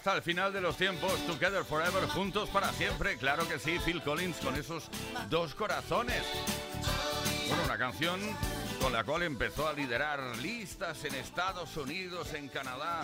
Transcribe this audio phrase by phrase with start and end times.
[0.00, 4.02] Hasta el final de los tiempos, Together Forever, juntos para siempre, claro que sí, Phil
[4.02, 4.88] Collins con esos
[5.28, 6.22] dos corazones.
[7.48, 8.18] Bueno, una canción
[8.80, 13.02] con la cual empezó a liderar listas en Estados Unidos, en Canadá.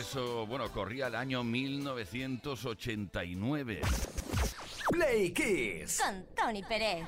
[0.00, 3.82] Eso, bueno, corría el año 1989.
[4.90, 6.00] Play Kiss.
[6.02, 7.04] Con Tony Pérez.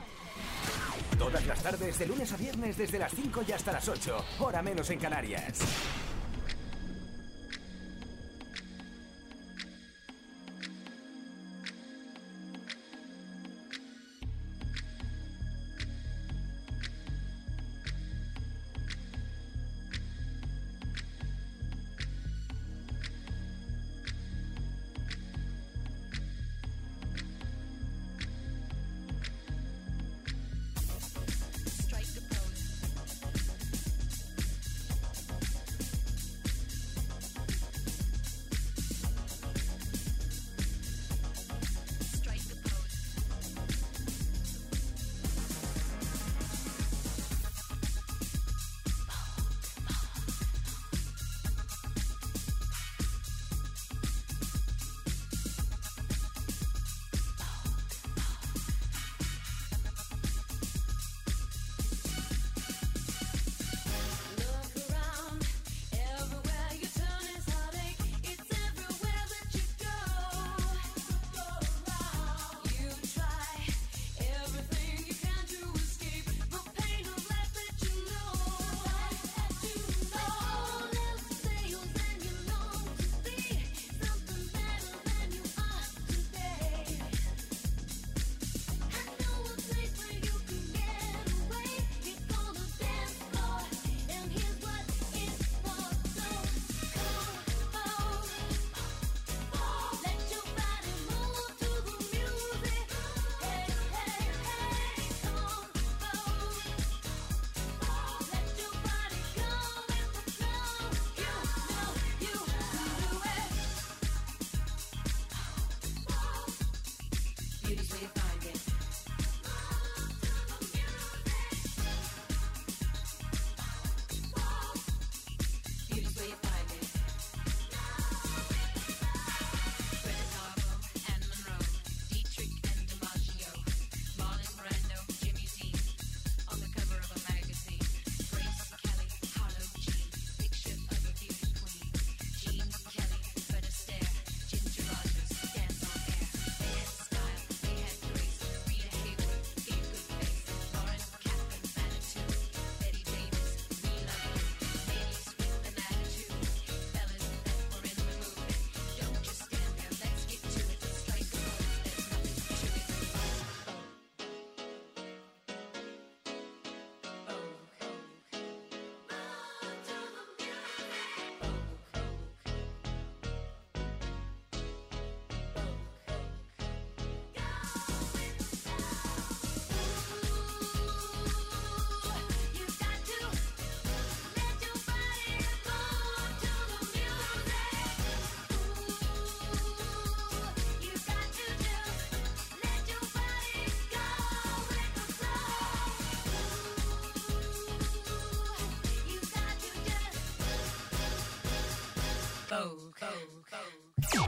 [1.19, 4.61] Todas las tardes, de lunes a viernes, desde las 5 y hasta las 8, hora
[4.61, 5.61] menos en Canarias.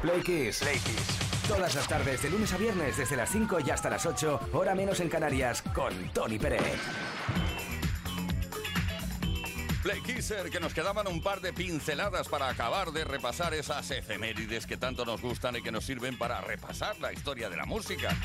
[0.00, 0.58] Play Kiss.
[0.60, 1.48] Play Kiss.
[1.48, 4.74] Todas las tardes, de lunes a viernes, desde las 5 y hasta las 8, hora
[4.74, 6.80] menos en Canarias, con Tony Pérez.
[9.82, 14.66] Play Kisser, que nos quedaban un par de pinceladas para acabar de repasar esas efemérides
[14.66, 18.16] que tanto nos gustan y que nos sirven para repasar la historia de la música.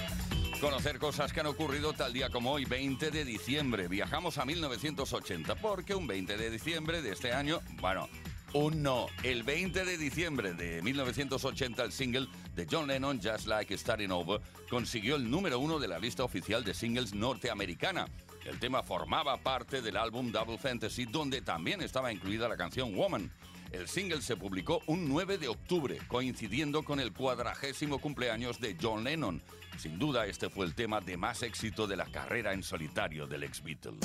[0.61, 3.87] Conocer cosas que han ocurrido tal día como hoy, 20 de diciembre.
[3.87, 8.07] Viajamos a 1980 porque un 20 de diciembre de este año, bueno,
[8.53, 9.07] un no.
[9.23, 14.41] El 20 de diciembre de 1980 el single de John Lennon, Just Like Starting Over,
[14.69, 18.07] consiguió el número uno de la lista oficial de singles norteamericana.
[18.45, 23.31] El tema formaba parte del álbum Double Fantasy, donde también estaba incluida la canción Woman.
[23.71, 29.03] El single se publicó un 9 de octubre, coincidiendo con el cuadragésimo cumpleaños de John
[29.03, 29.41] Lennon.
[29.77, 33.43] Sin duda, este fue el tema de más éxito de la carrera en solitario del
[33.43, 33.97] ex Beatle.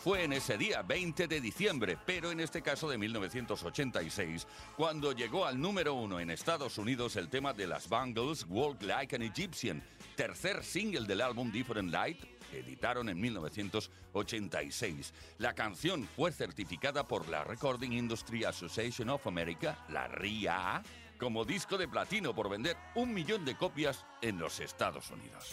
[0.00, 5.44] Fue en ese día, 20 de diciembre, pero en este caso de 1986, cuando llegó
[5.44, 9.82] al número uno en Estados Unidos el tema de las Bangles, Walk Like an Egyptian,
[10.16, 12.18] tercer single del álbum Different Light,
[12.50, 15.12] que editaron en 1986.
[15.36, 20.82] La canción fue certificada por la Recording Industry Association of America, la RIA,
[21.18, 25.50] como disco de platino por vender un millón de copias en los Estados Unidos.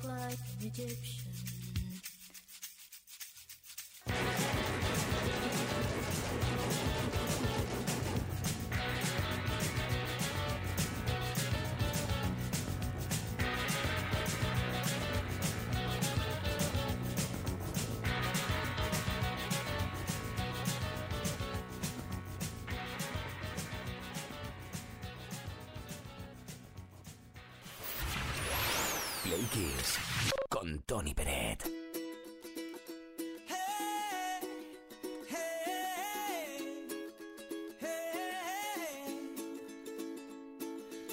[0.00, 1.19] Play Kiss.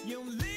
[0.08, 0.57] You live.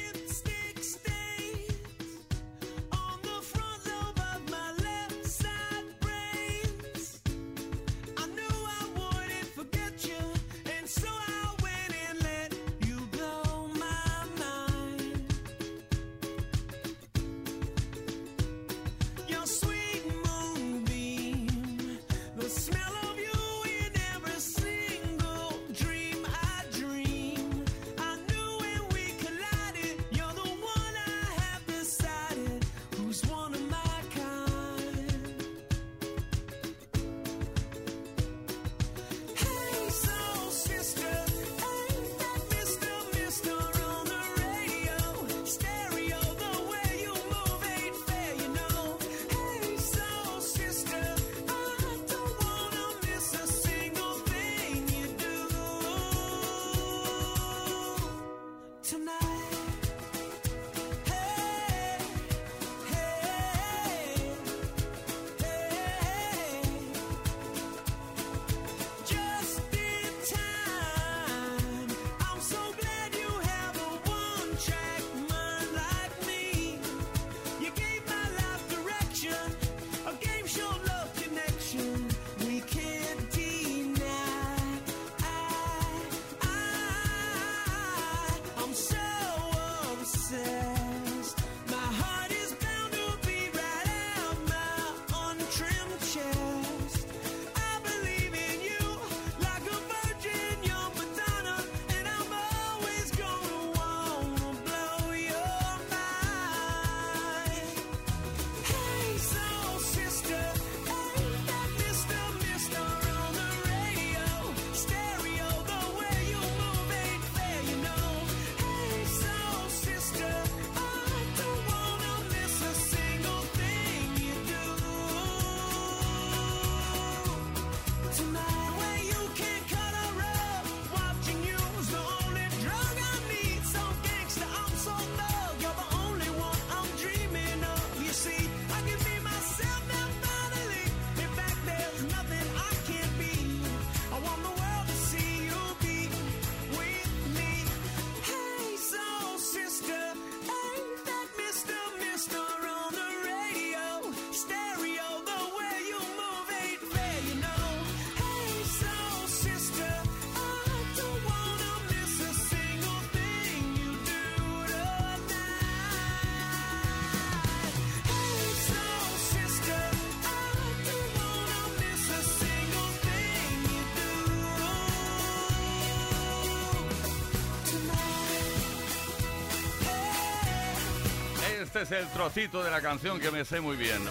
[181.73, 184.01] Este es el trocito de la canción que me sé muy bien.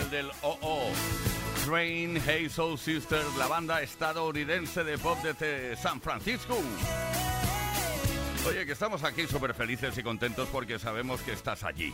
[0.00, 0.90] El del OO.
[1.66, 6.58] Train, Hey Soul Sisters, la banda estadounidense de pop desde San Francisco.
[8.48, 11.92] Oye, que estamos aquí súper felices y contentos porque sabemos que estás allí.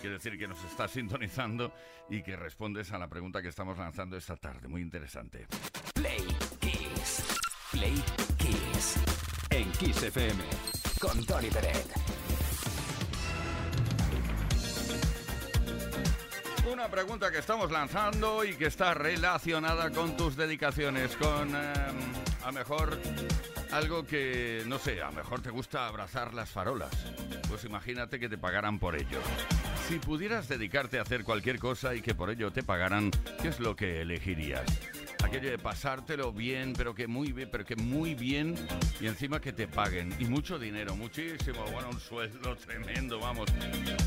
[0.00, 1.72] Quiere decir que nos estás sintonizando
[2.08, 4.68] y que respondes a la pregunta que estamos lanzando esta tarde.
[4.68, 5.48] Muy interesante.
[5.92, 6.24] Play
[6.60, 7.24] Kiss.
[7.72, 8.00] Play
[8.38, 8.94] Kiss.
[9.50, 10.44] En Kiss FM.
[11.00, 12.15] Con Tony Peret.
[16.72, 21.72] Una pregunta que estamos lanzando y que está relacionada con tus dedicaciones, con eh,
[22.44, 22.98] a mejor
[23.70, 26.90] algo que, no sé, a mejor te gusta abrazar las farolas.
[27.48, 29.20] Pues imagínate que te pagaran por ello.
[29.88, 33.60] Si pudieras dedicarte a hacer cualquier cosa y que por ello te pagaran, ¿qué es
[33.60, 34.64] lo que elegirías?
[35.26, 38.54] Aquello de pasártelo bien, pero que muy bien, pero que muy bien
[39.00, 40.14] y encima que te paguen.
[40.20, 43.48] Y mucho dinero, muchísimo, bueno, un sueldo tremendo, vamos.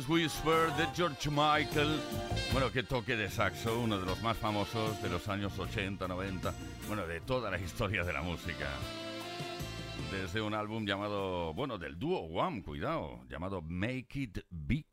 [0.08, 2.00] Whisper de George Michael.
[2.52, 6.54] Bueno, qué toque de saxo, uno de los más famosos de los años 80, 90,
[6.86, 8.68] bueno, de toda la historia de la música.
[10.10, 14.86] Desde un álbum llamado, bueno, del dúo Wham, cuidado, llamado Make It Big.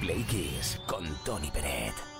[0.00, 2.15] Play Kiss con Tony Peret.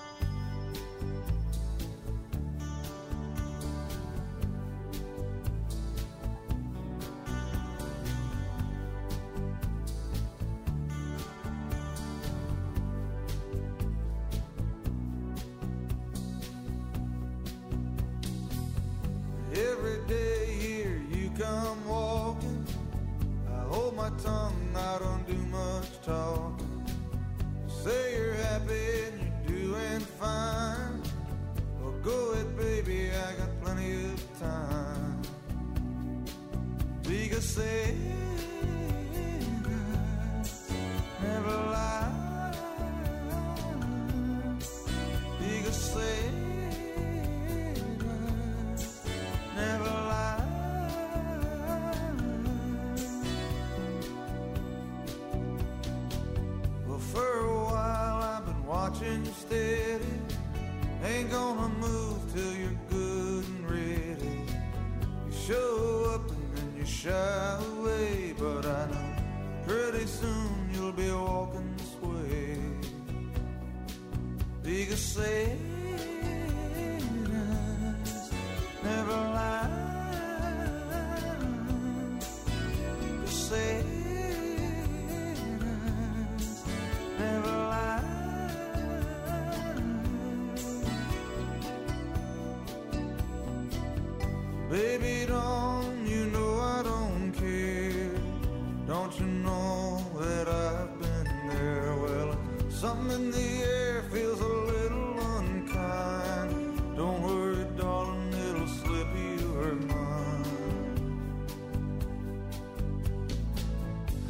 [102.77, 106.95] Something in the air feels a little unkind.
[106.95, 109.07] Don't worry, darling, it'll slip
[109.39, 110.99] your mind.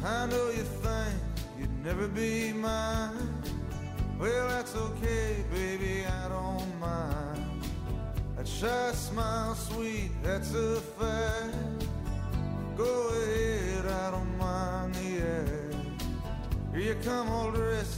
[0.02, 1.14] I know you think
[1.58, 3.34] you'd never be mine.
[4.18, 7.62] Well, that's okay, baby, I don't mind.
[8.38, 11.54] That shy smile, sweet, that's a fact.
[12.78, 15.58] Go ahead, I don't mind the act.
[16.72, 17.97] Here you come all dressed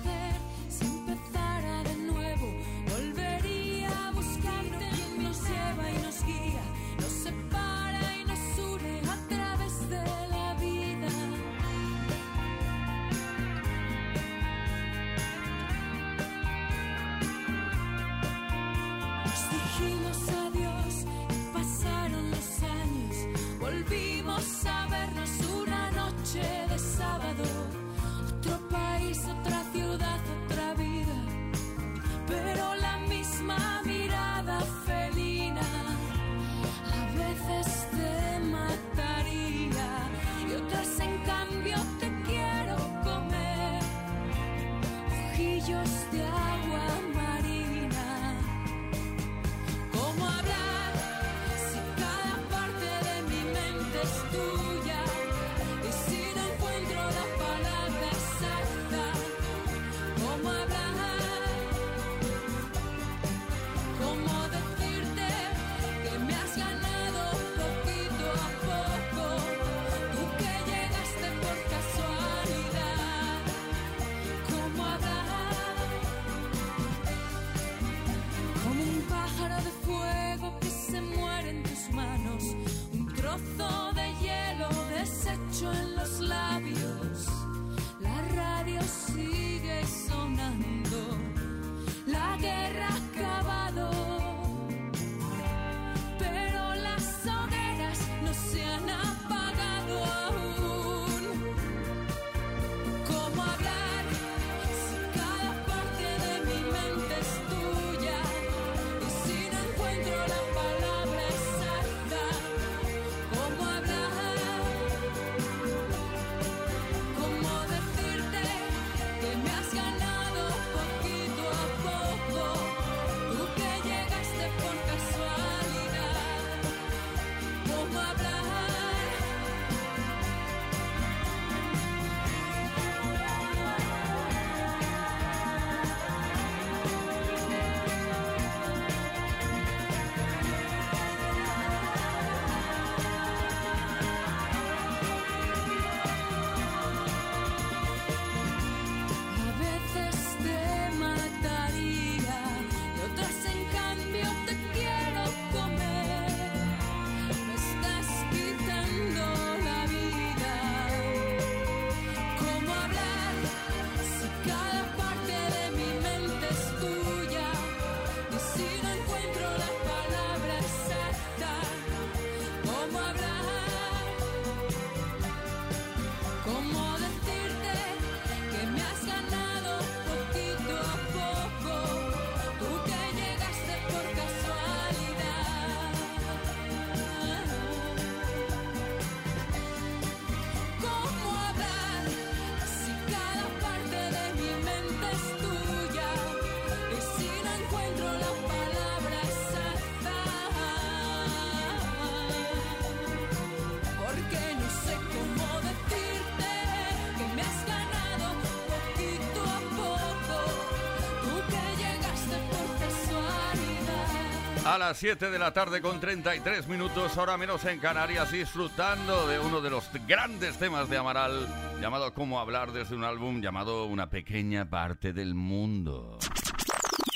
[214.65, 219.39] A las 7 de la tarde con 33 minutos, ahora menos en Canarias, disfrutando de
[219.39, 221.47] uno de los grandes temas de Amaral,
[221.81, 226.19] llamado Cómo hablar desde un álbum llamado Una pequeña parte del mundo.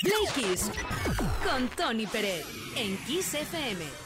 [0.02, 0.56] Play
[1.44, 2.44] con Tony Pérez
[2.76, 4.05] en Kiss FM.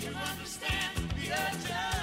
[0.00, 2.01] Seem to understand the urgency.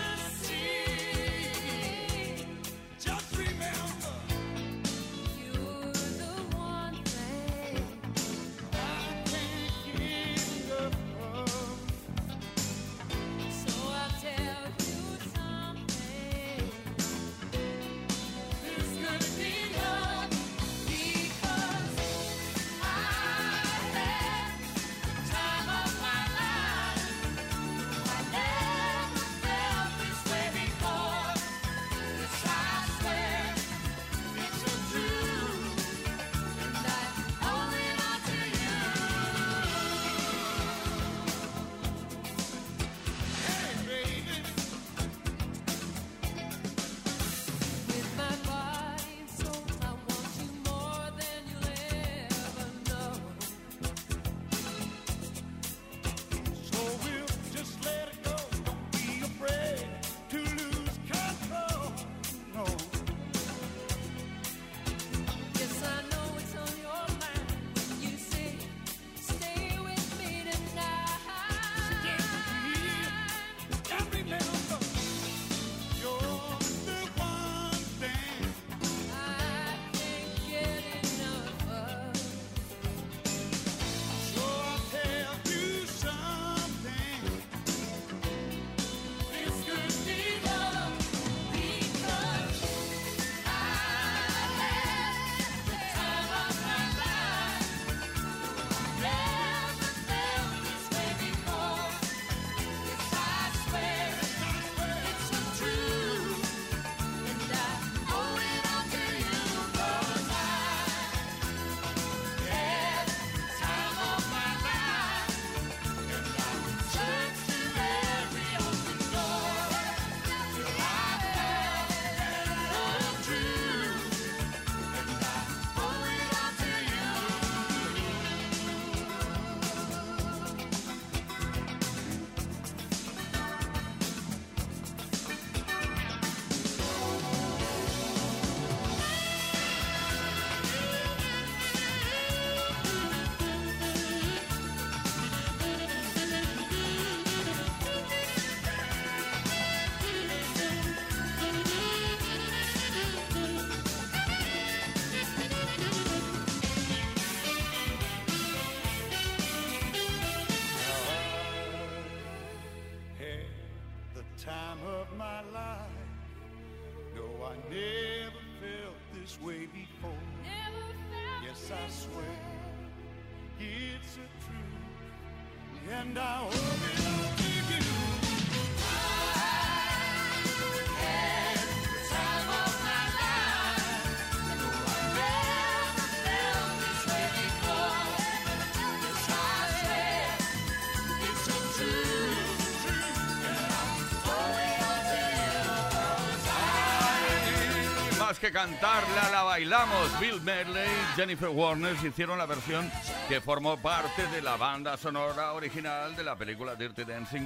[198.39, 200.19] Que cantarla, la bailamos.
[200.19, 202.89] Bill Medley Jennifer Warner hicieron la versión
[203.30, 207.46] que formó parte de la banda sonora original de la película Dirty Dancing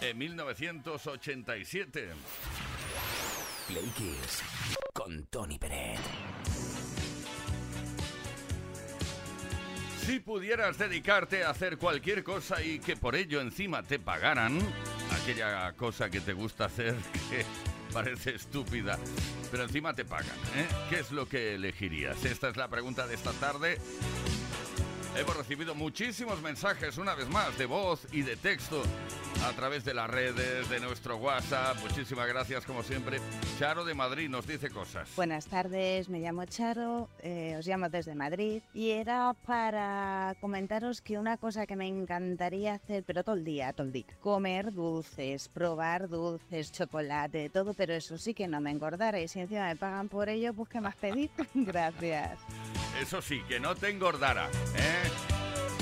[0.00, 2.08] en 1987.
[3.68, 4.42] Play Kiss
[4.92, 6.00] con Tony Peret.
[10.04, 14.58] Si pudieras dedicarte a hacer cualquier cosa y que por ello encima te pagaran,
[15.22, 16.96] aquella cosa que te gusta hacer
[17.30, 17.44] que
[17.92, 18.98] parece estúpida,
[19.52, 20.66] pero encima te pagan, ¿eh?
[20.90, 22.24] ¿Qué es lo que elegirías?
[22.24, 23.78] Esta es la pregunta de esta tarde.
[25.14, 28.82] Hemos recibido muchísimos mensajes, una vez más, de voz y de texto
[29.44, 31.76] a través de las redes, de nuestro WhatsApp.
[31.82, 33.20] Muchísimas gracias, como siempre.
[33.58, 35.10] Charo de Madrid nos dice cosas.
[35.14, 41.18] Buenas tardes, me llamo Charo, eh, os llamo desde Madrid y era para comentaros que
[41.18, 45.48] una cosa que me encantaría hacer, pero todo el día, todo el día, comer dulces,
[45.48, 49.76] probar dulces, chocolate, todo, pero eso sí que no me engordara y si encima me
[49.76, 51.30] pagan por ello, pues qué más pedir.
[51.54, 52.38] Gracias.
[53.00, 55.01] Eso sí, que no te engordara, ¿eh?
[55.02, 55.31] Bye.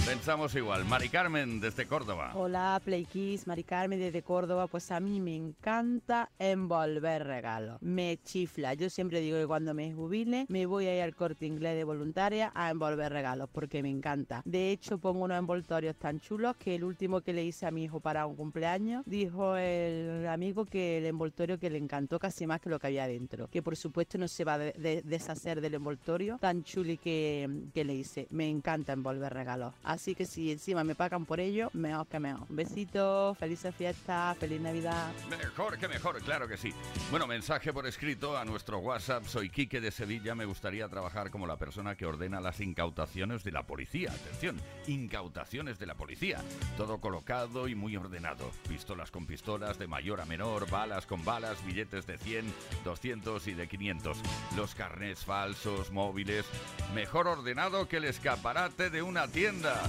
[0.06, 0.84] Pensamos igual.
[0.86, 2.32] Mari Carmen, desde Córdoba.
[2.34, 4.66] Hola, Play Kiss, Mari Carmen desde Córdoba.
[4.66, 7.80] Pues a mí me encanta envolver regalos.
[7.80, 8.74] Me chifla.
[8.74, 11.84] Yo siempre digo que cuando me jubile me voy a ir al corte inglés de
[11.84, 14.42] voluntaria a envolver regalos porque me encanta.
[14.44, 17.84] De hecho, pongo unos envoltorios tan chulos que el último que le hice a mi
[17.84, 22.60] hijo para un cumpleaños dijo el amigo que el envoltorio que le encantó casi más
[22.60, 23.48] que lo que había dentro.
[23.48, 27.48] Que por supuesto no se va a de- de- deshacer del envoltorio tan chuli que,
[27.72, 28.26] que le hice.
[28.30, 29.72] Me encanta envolver regalos.
[29.90, 32.46] Así que si encima me pagan por ello, mejor que mejor.
[32.48, 35.10] Un besito, felices fiestas, feliz Navidad.
[35.28, 36.72] Mejor que mejor, claro que sí.
[37.10, 39.24] Bueno, mensaje por escrito a nuestro WhatsApp.
[39.24, 40.36] Soy Quique de Sevilla.
[40.36, 44.12] Me gustaría trabajar como la persona que ordena las incautaciones de la policía.
[44.12, 46.38] Atención, incautaciones de la policía.
[46.76, 48.48] Todo colocado y muy ordenado.
[48.68, 53.54] Pistolas con pistolas, de mayor a menor, balas con balas, billetes de 100, 200 y
[53.54, 54.18] de 500.
[54.56, 56.46] Los carnets falsos, móviles.
[56.94, 59.79] Mejor ordenado que el escaparate de una tienda.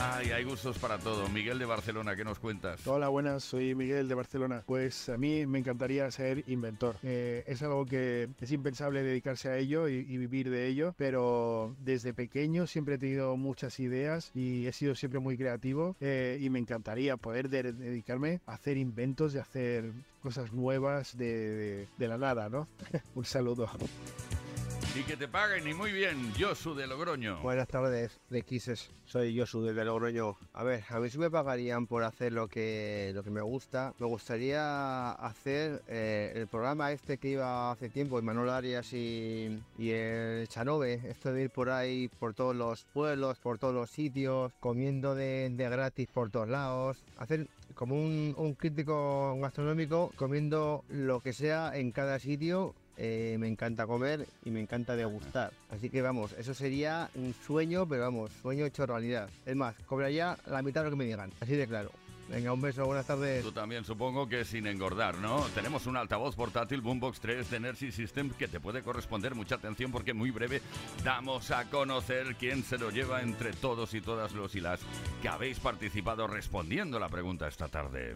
[0.00, 1.28] Ay, hay gustos para todo.
[1.28, 2.86] Miguel de Barcelona, ¿qué nos cuentas?
[2.86, 4.62] Hola, buenas, soy Miguel de Barcelona.
[4.64, 6.94] Pues a mí me encantaría ser inventor.
[7.02, 11.74] Eh, es algo que es impensable dedicarse a ello y, y vivir de ello, pero
[11.84, 16.48] desde pequeño siempre he tenido muchas ideas y he sido siempre muy creativo eh, y
[16.48, 19.90] me encantaría poder de- dedicarme a hacer inventos y hacer
[20.22, 22.68] cosas nuevas de, de- de la nada, ¿no?
[23.16, 23.68] Un saludo.
[24.94, 27.38] Y que te paguen, y muy bien, Josu de Logroño.
[27.40, 28.90] Buenas tardes, de Kisses.
[29.04, 30.36] Soy Josu desde Logroño.
[30.54, 33.92] A ver, a mí sí me pagarían por hacer lo que, lo que me gusta.
[34.00, 39.90] Me gustaría hacer eh, el programa este que iba hace tiempo, Manuel Arias y, y
[39.90, 40.94] el Chanove.
[41.04, 45.48] Esto de ir por ahí, por todos los pueblos, por todos los sitios, comiendo de,
[45.50, 47.04] de gratis por todos lados.
[47.18, 53.46] Hacer como un, un crítico gastronómico, comiendo lo que sea en cada sitio eh, me
[53.46, 55.52] encanta comer y me encanta degustar.
[55.70, 59.30] Así que vamos, eso sería un sueño, pero vamos, sueño hecho realidad.
[59.46, 61.90] Es más, cobraría la mitad de lo que me digan, así de claro.
[62.28, 63.42] Venga, un beso, buenas tardes.
[63.42, 65.40] Tú también supongo que sin engordar, ¿no?
[65.54, 69.34] Tenemos un altavoz portátil Boombox 3 de Energy System que te puede corresponder.
[69.34, 70.60] Mucha atención porque muy breve
[71.02, 74.80] damos a conocer quién se lo lleva entre todos y todas los y las
[75.22, 78.14] que habéis participado respondiendo la pregunta esta tarde.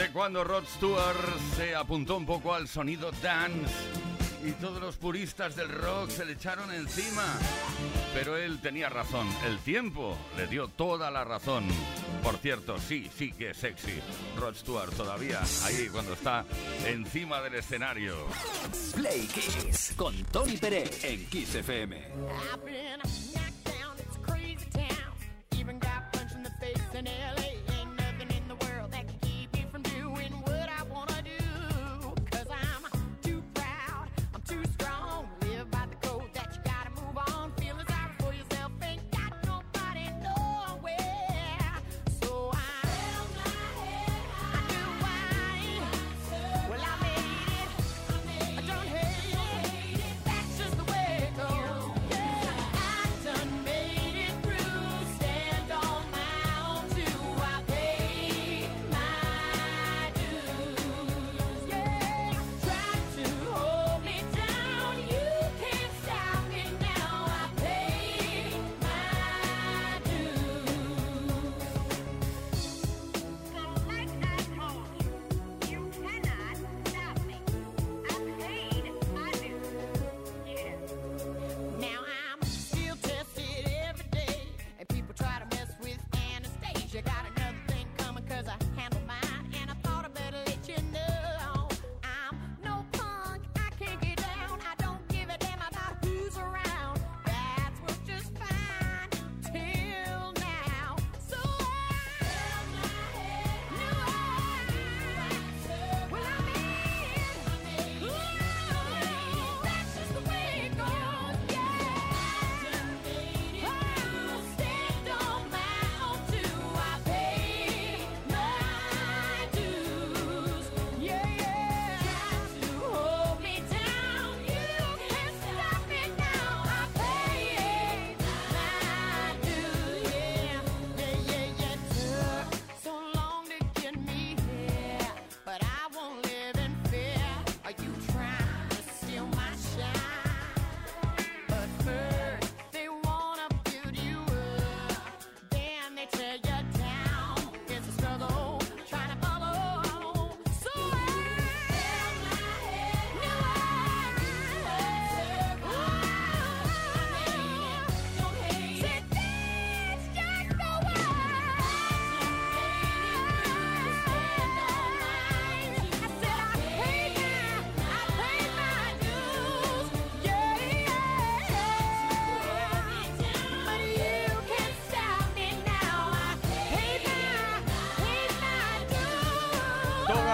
[0.00, 3.74] De cuando Rod Stewart se apuntó un poco al sonido dance
[4.42, 7.24] y todos los puristas del rock se le echaron encima.
[8.14, 11.66] Pero él tenía razón, el tiempo le dio toda la razón.
[12.22, 14.00] Por cierto, sí, sí que es sexy.
[14.38, 16.46] Rod Stewart todavía ahí cuando está
[16.86, 18.14] encima del escenario.
[18.94, 21.98] Play Kiss con Tony Pérez en Kiss FM.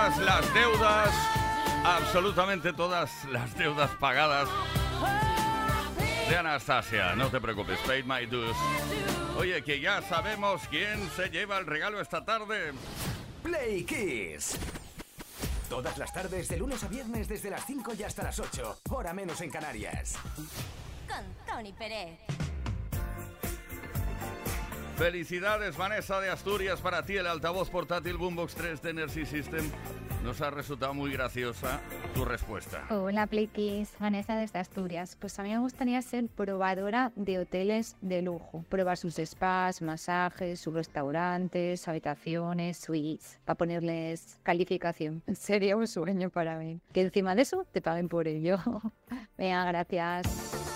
[0.07, 1.11] Todas las deudas,
[1.85, 4.49] absolutamente todas las deudas pagadas
[6.29, 7.17] de Anastasia.
[7.17, 8.57] No te preocupes, paid my dues.
[9.37, 12.73] Oye, que ya sabemos quién se lleva el regalo esta tarde.
[13.43, 14.57] Play Kiss.
[15.69, 18.83] Todas las tardes, de lunes a viernes, desde las 5 y hasta las 8.
[18.91, 20.15] Hora menos en Canarias.
[21.09, 22.46] Con Tony Pérez.
[24.97, 29.71] Felicidades, Vanessa de Asturias, para ti el altavoz portátil Boombox 3 de Energy System.
[30.25, 31.81] Nos ha resultado muy graciosa
[32.15, 32.83] tu respuesta.
[32.89, 35.19] Hola Playkis, Vanessa desde Asturias.
[35.21, 38.65] Pues a mí me gustaría ser probadora de hoteles de lujo.
[38.71, 45.23] Probar sus spas, masajes, sus restaurantes, habitaciones, suites, para ponerles calificación.
[45.35, 46.81] Sería un sueño para mí.
[46.95, 48.59] Que encima de eso te paguen por ello.
[49.37, 50.76] Venga, gracias.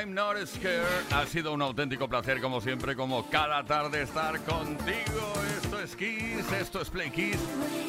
[0.00, 1.12] I'm not scared.
[1.12, 5.34] Ha sido un auténtico placer, como siempre, como cada tarde, estar contigo.
[5.62, 7.36] Esto es Kiss, esto es Play Kiss.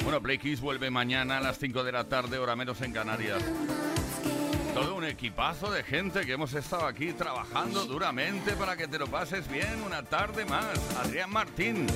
[0.03, 3.41] Bueno, Play Kiss vuelve mañana a las 5 de la tarde, hora menos en Canarias.
[4.73, 9.07] Todo un equipazo de gente que hemos estado aquí trabajando duramente para que te lo
[9.07, 10.77] pases bien una tarde más.
[11.05, 11.87] Adrián Martín,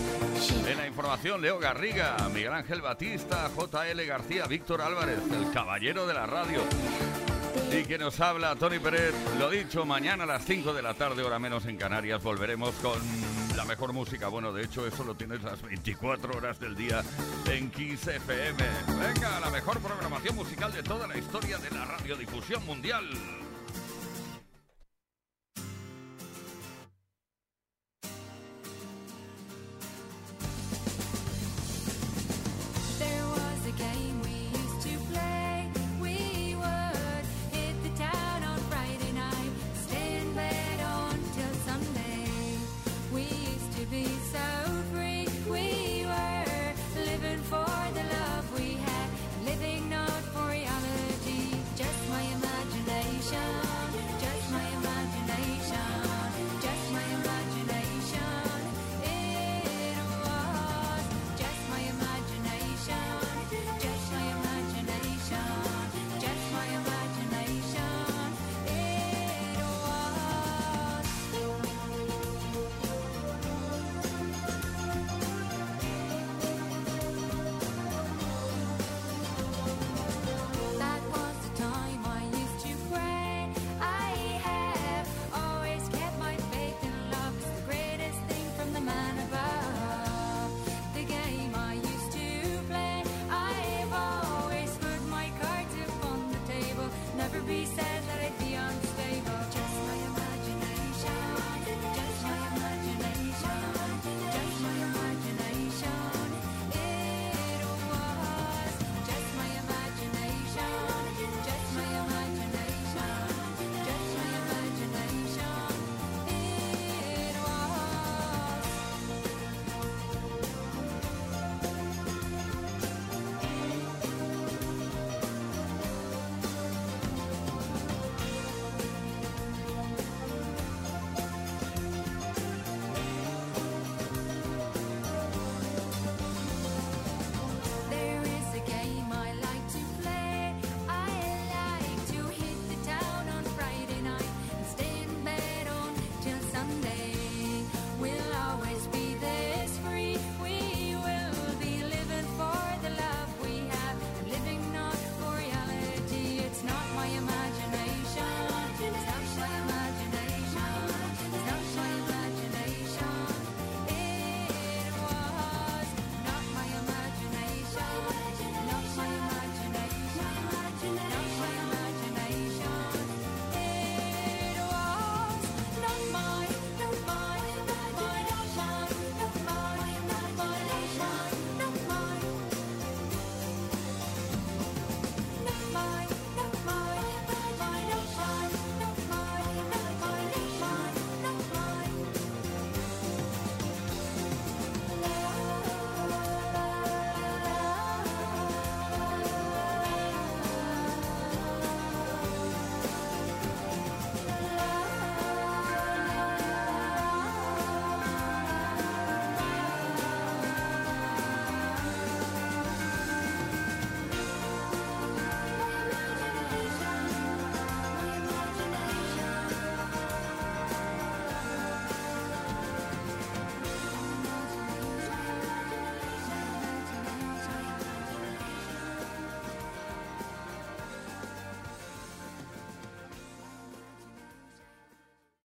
[0.65, 6.13] en la información Leo Garriga, Miguel Ángel Batista, JL García, Víctor Álvarez, el caballero de
[6.13, 6.61] la radio.
[7.77, 11.23] Y que nos habla Tony Pérez, lo dicho, mañana a las 5 de la tarde,
[11.23, 12.97] hora menos en Canarias, volveremos con
[13.57, 14.29] la mejor música.
[14.29, 17.03] Bueno, de hecho, eso lo tienes las 24 horas del día
[17.51, 18.63] en Kiss FM.
[18.97, 23.03] Venga, la mejor programación musical de toda la historia de la radiodifusión mundial.